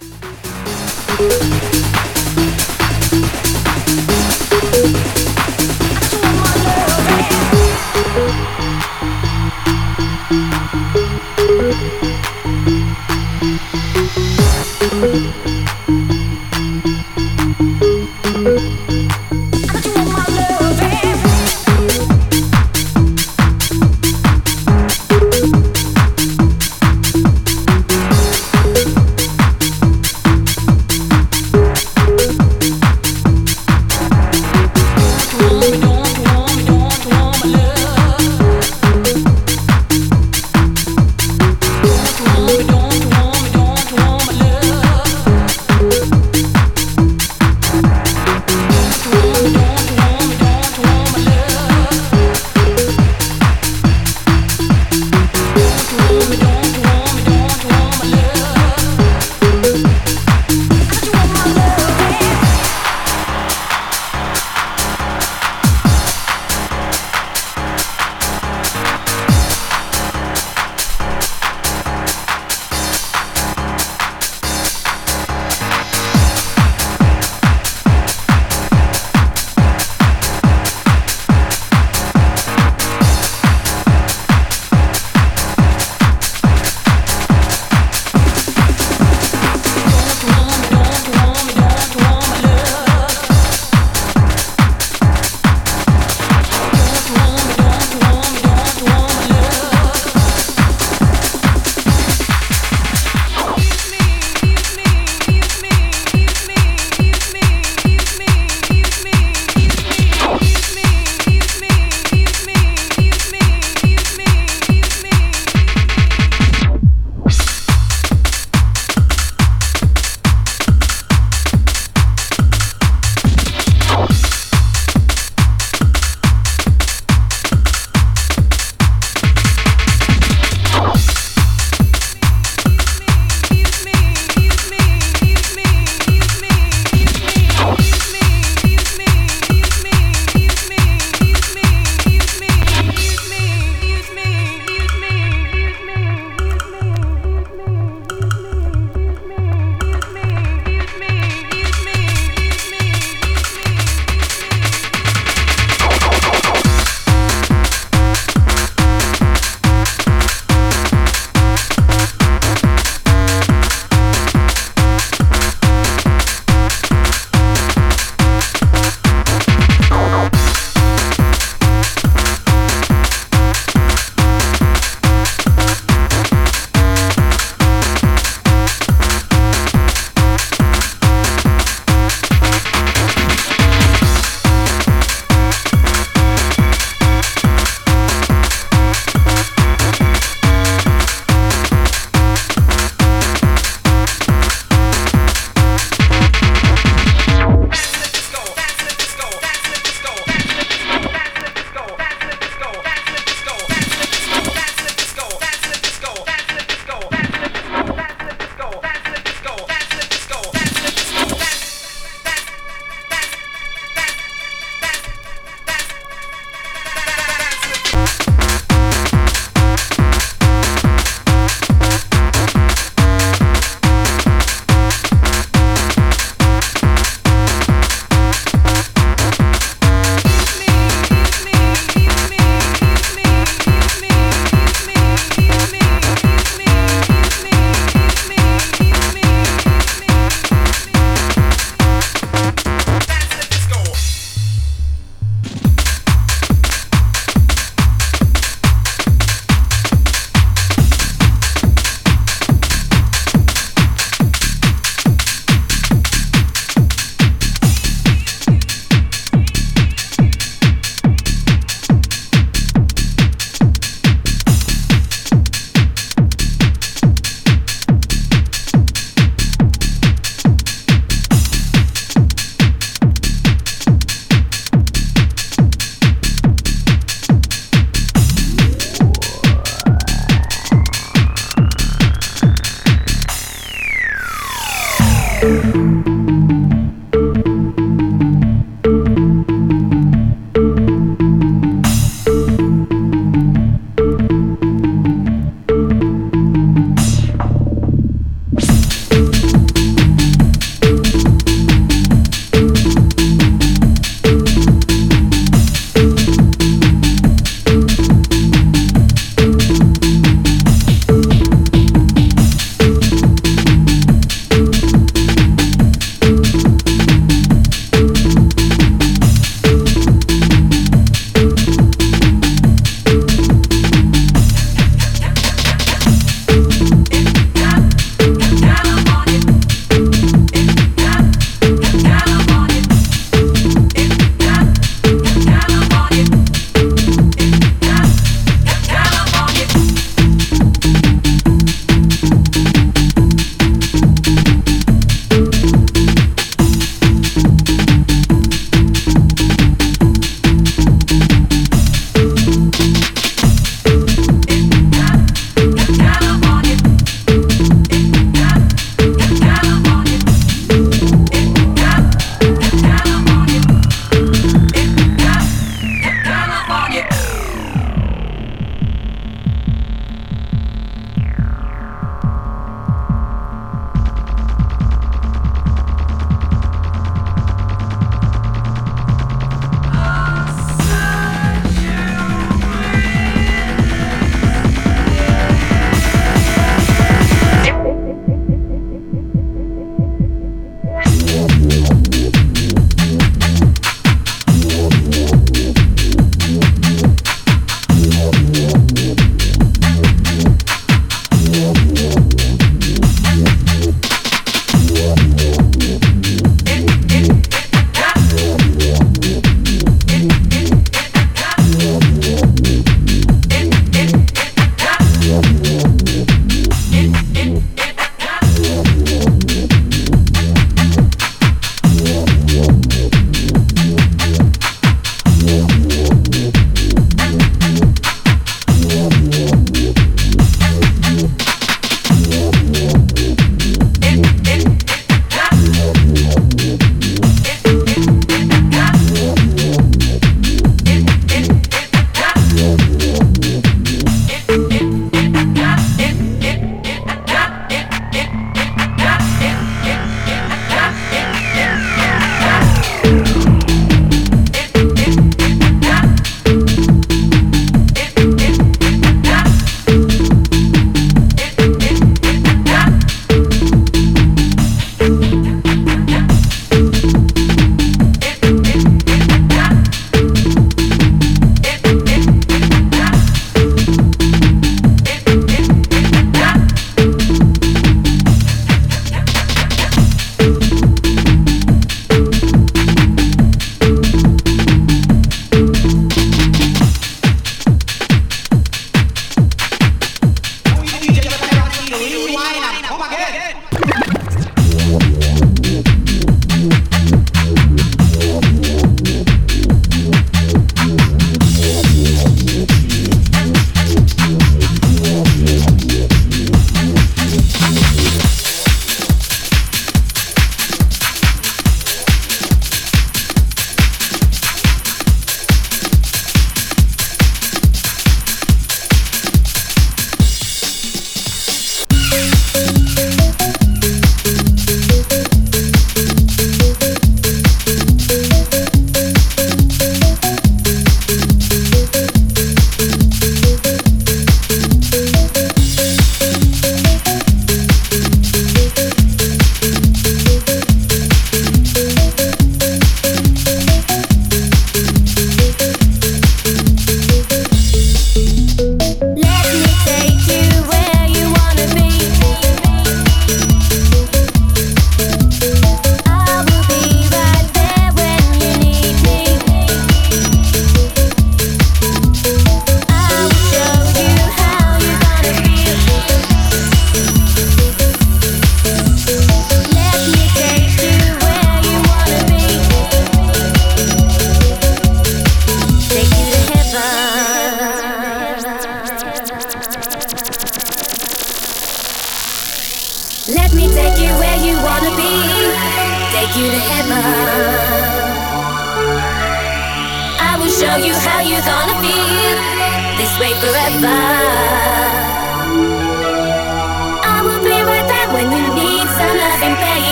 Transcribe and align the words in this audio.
Música 0.00 1.77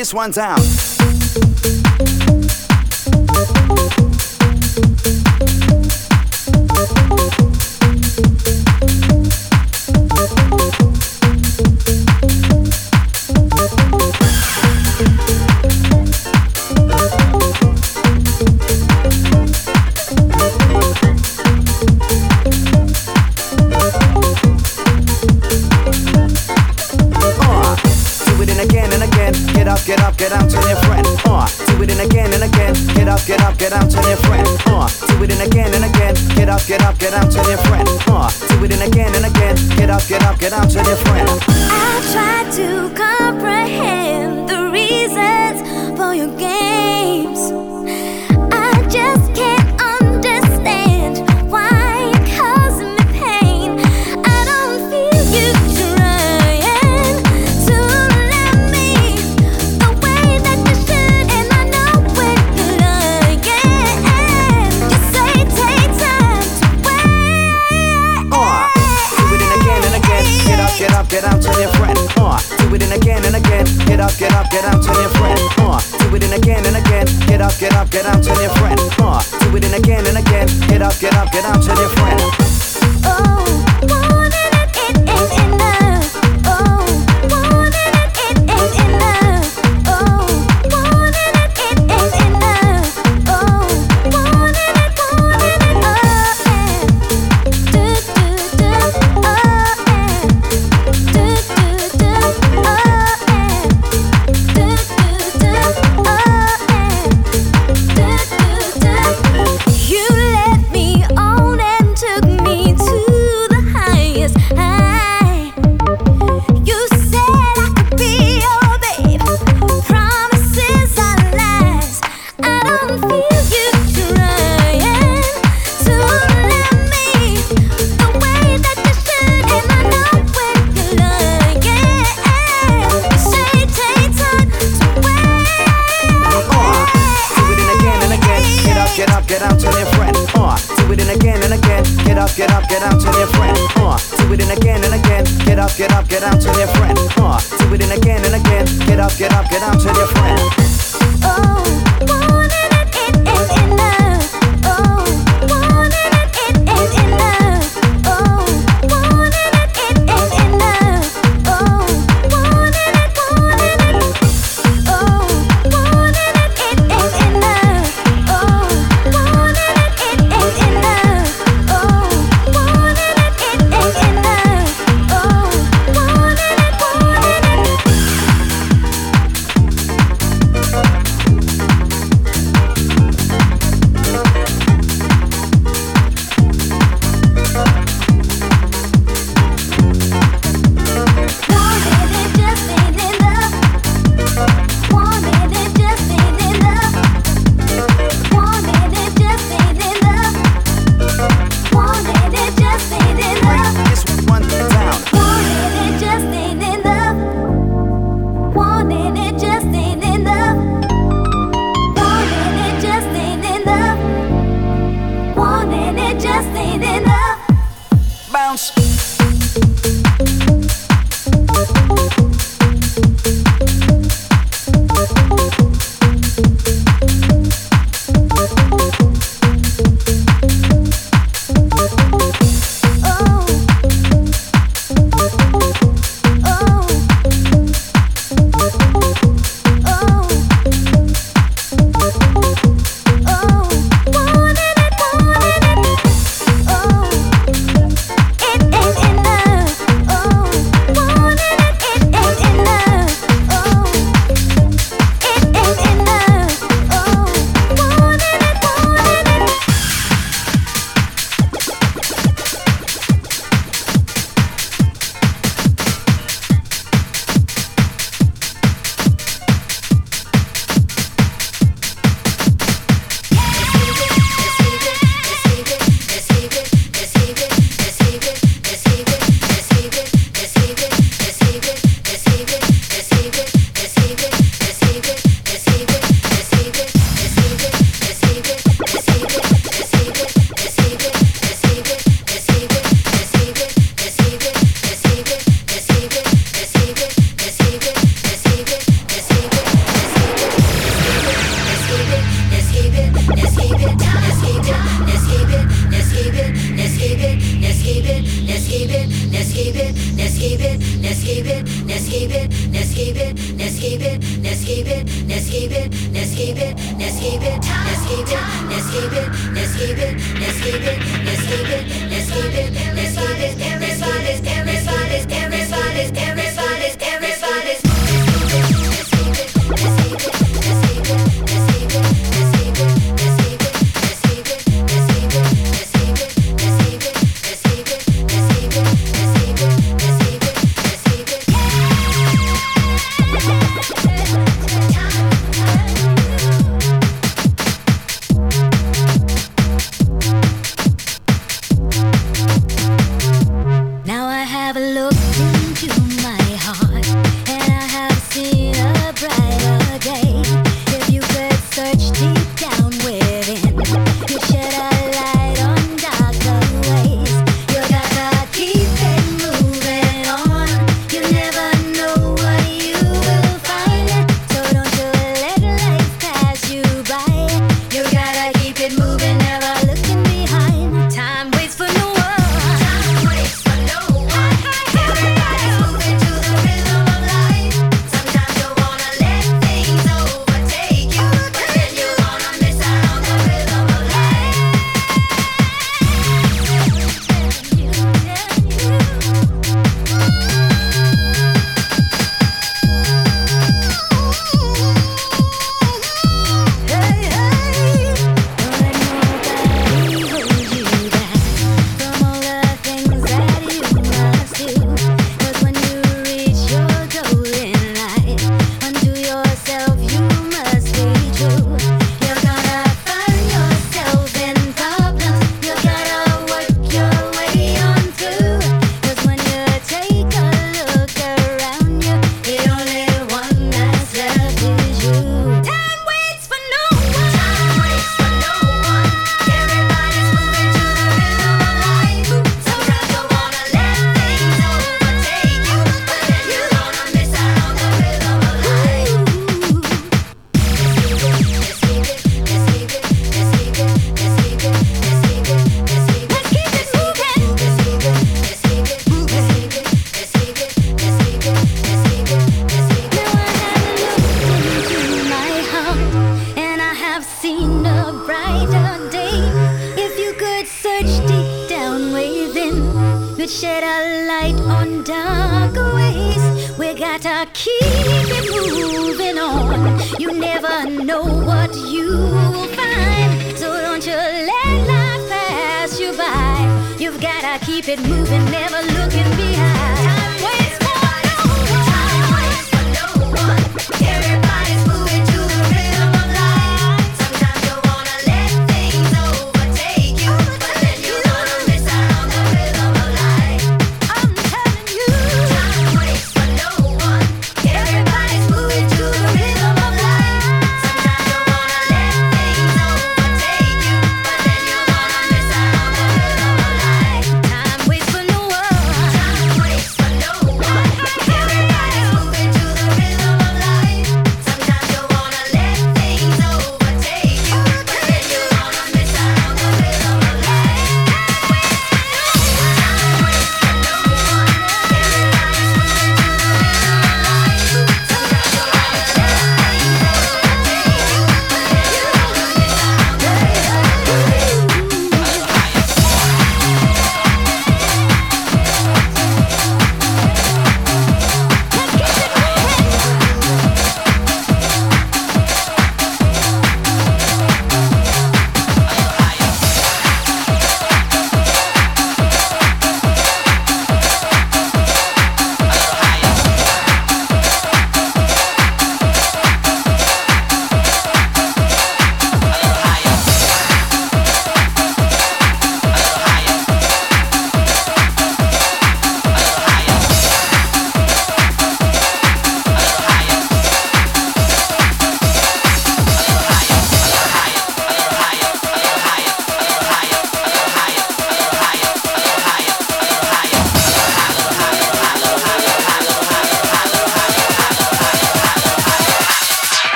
this 0.00 0.14
one 0.14 0.30
down. 0.30 1.59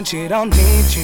want 0.00 0.12
you, 0.14 0.28
don't 0.28 0.56
need 0.56 0.94
you. 0.94 0.99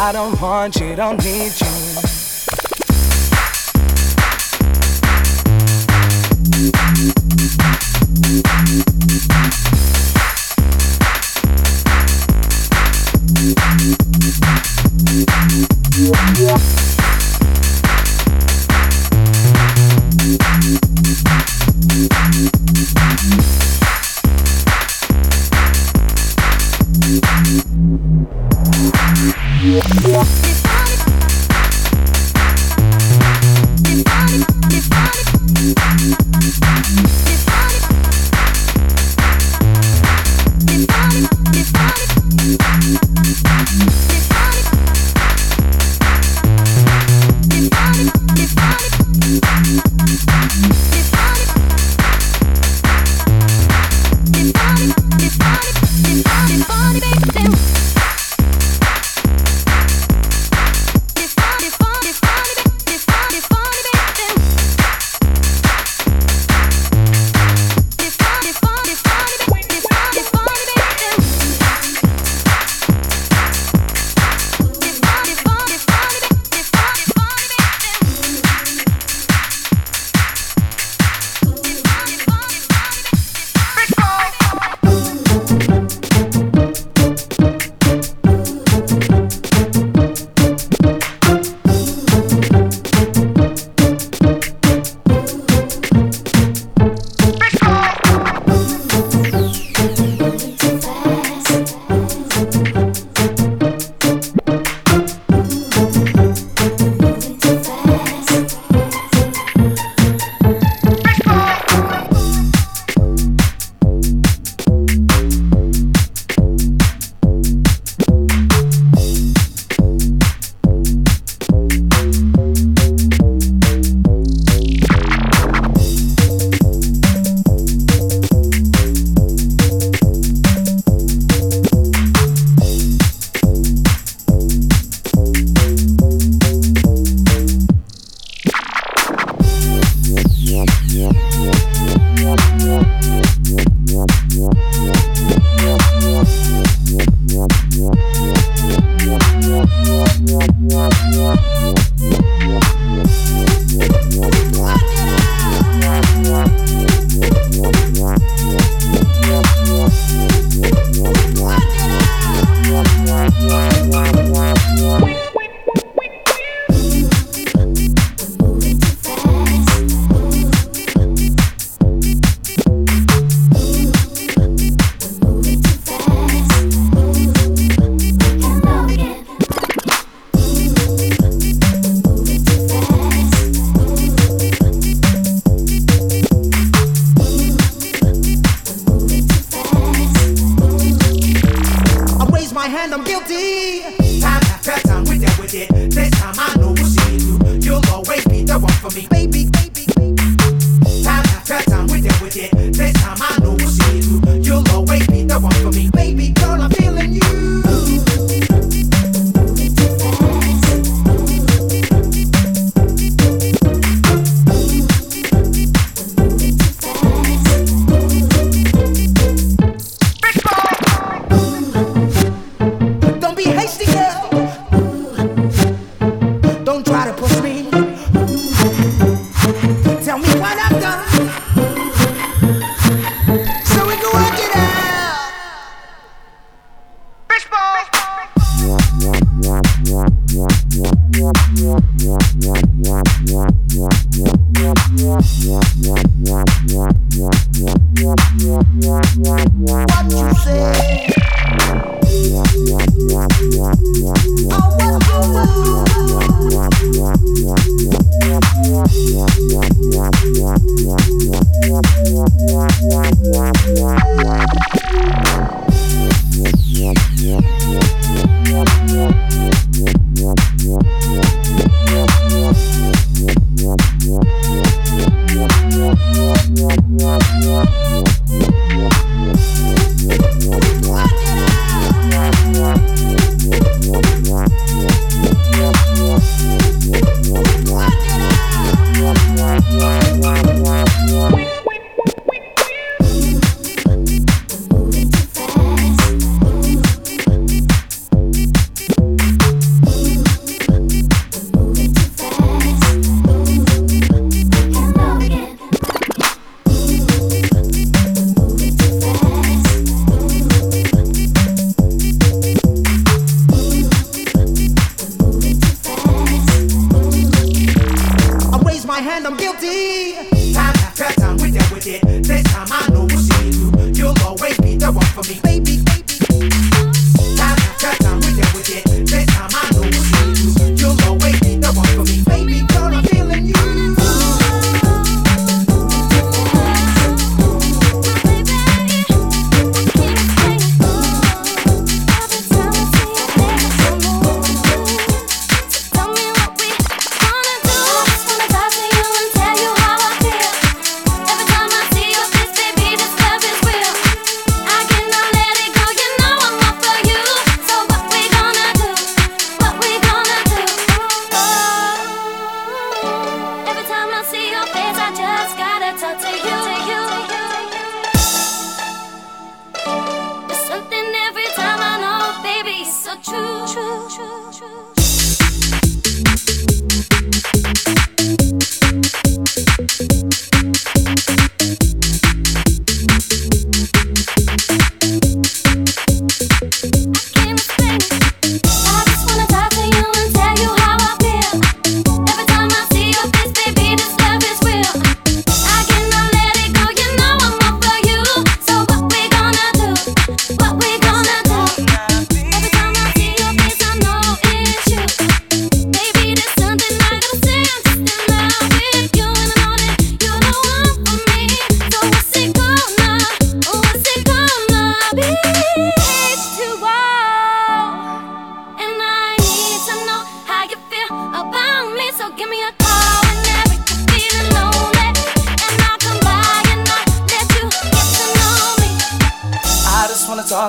I 0.00 0.12
don't 0.12 0.40
want 0.40 0.76
you, 0.76 0.94
don't 0.94 1.22
need 1.24 1.60
you. 1.60 1.98
Thank 6.88 7.18
you. 7.18 7.27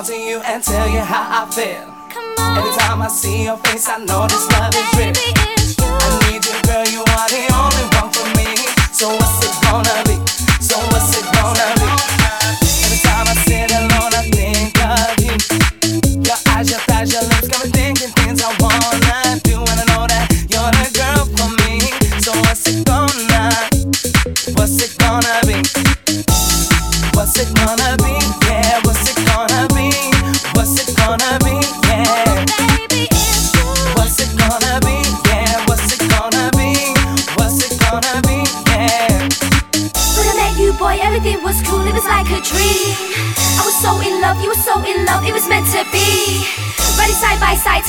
talk 0.00 0.06
to 0.06 0.16
you 0.16 0.40
and 0.46 0.62
tell 0.62 0.88
you 0.88 1.00
how 1.00 1.44
I 1.44 1.50
feel. 1.50 1.94
Every 2.56 2.72
time 2.78 3.02
I 3.02 3.08
see 3.08 3.44
your 3.44 3.56
face, 3.58 3.88
I 3.88 3.98
know 3.98 4.26
this 4.26 4.50
love 4.52 4.74
is 4.74 4.98
real. 4.98 5.59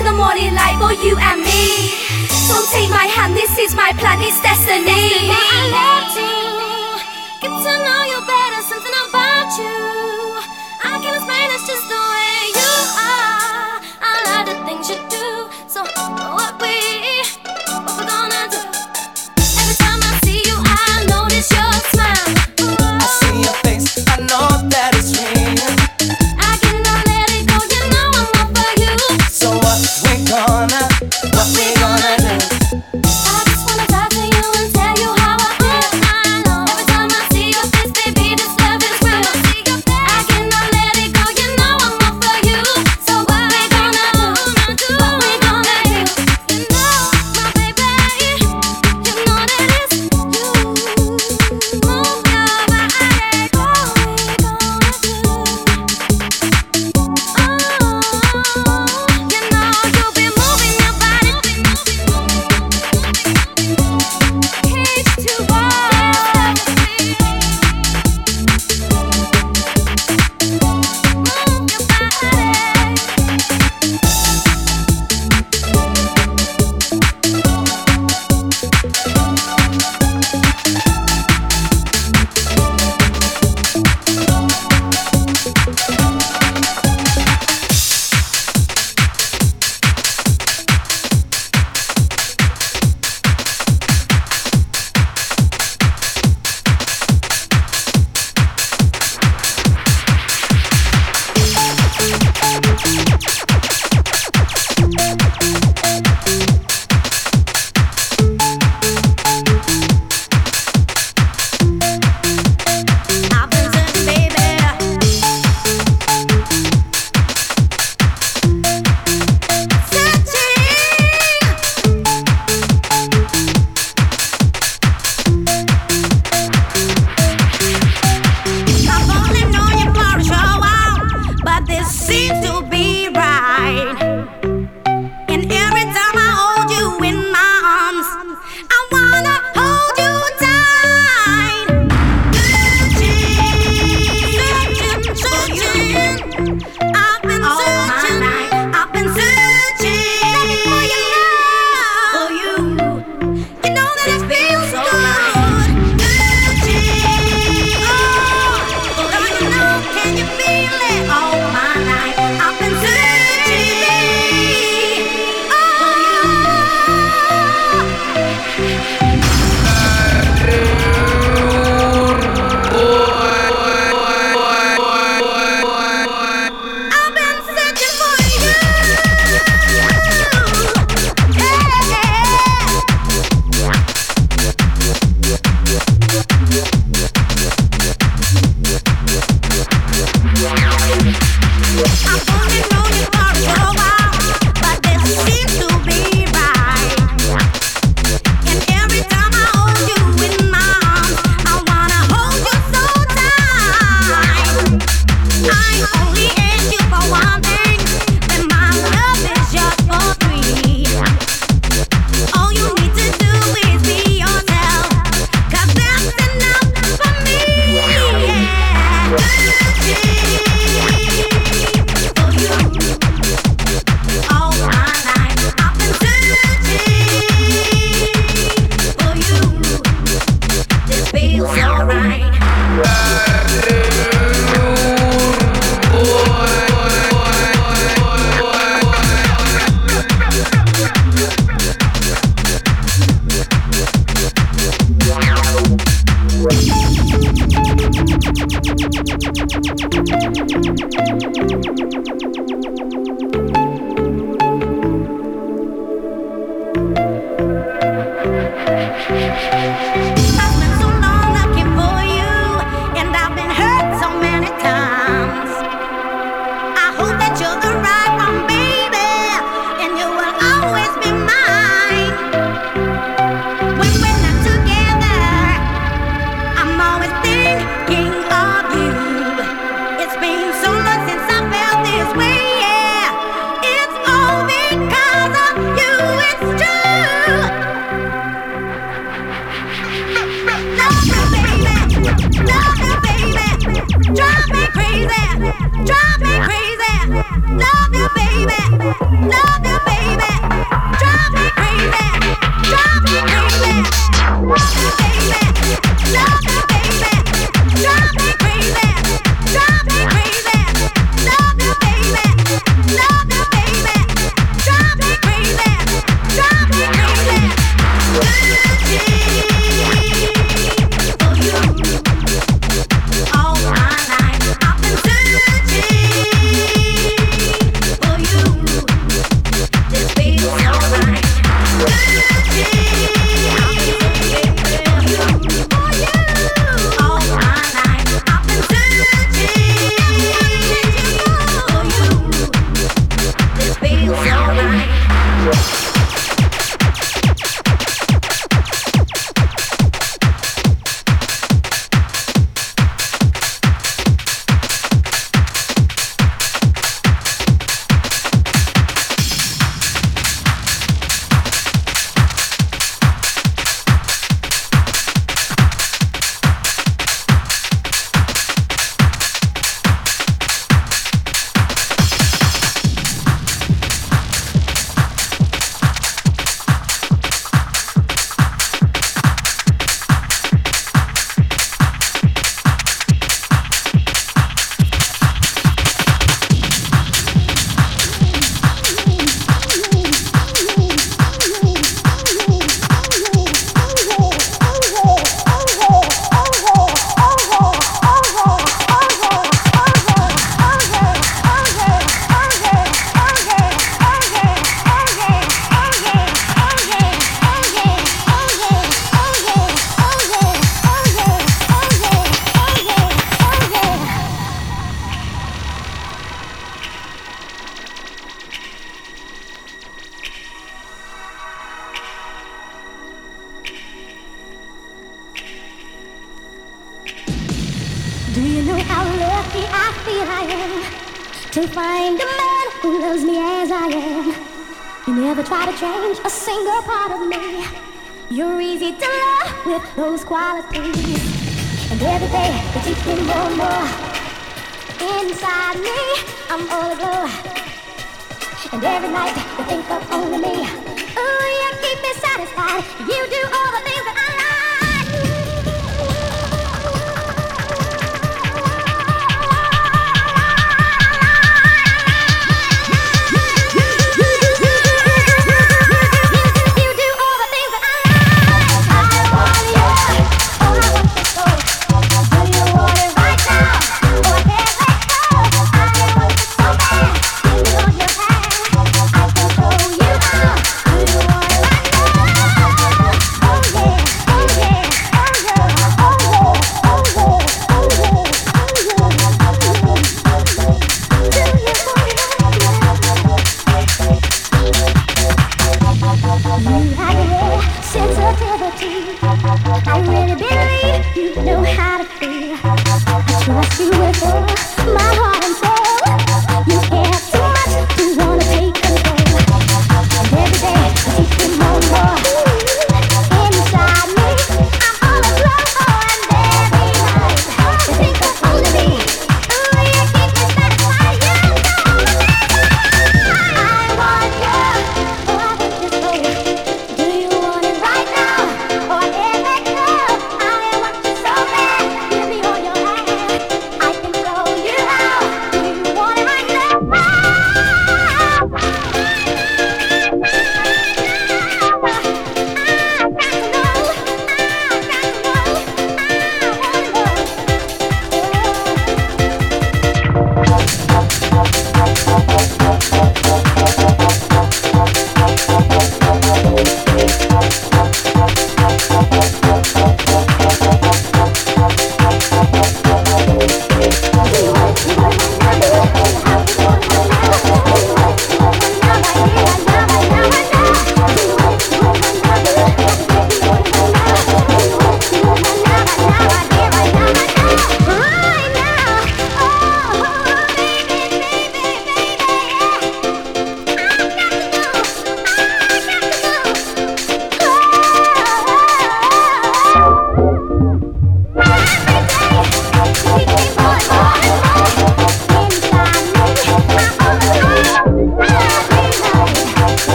to 0.00 0.04
the 0.04 0.12
morning 0.16 0.54
light 0.54 0.76
for 0.80 0.92
you 1.04 1.16
and 1.18 1.40
me. 1.42 1.92
So 2.28 2.56
take 2.72 2.88
my 2.90 3.04
hand, 3.04 3.34
this 3.36 3.58
is 3.58 3.74
my 3.74 3.92
plan, 3.98 4.18
it's 4.22 4.40
destiny. 4.40 4.84
destiny. 4.84 5.28
I 5.28 5.60
love 5.76 6.08
to 6.16 6.28
get 7.40 7.52
to 7.64 7.72
know 7.84 8.02
you. 8.08 8.19